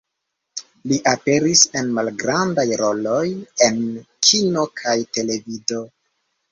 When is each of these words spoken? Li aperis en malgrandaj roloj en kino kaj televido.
Li 0.91 0.97
aperis 1.11 1.61
en 1.81 1.91
malgrandaj 1.99 2.67
roloj 2.83 3.23
en 3.69 3.81
kino 4.31 4.69
kaj 4.83 5.01
televido. 5.19 5.89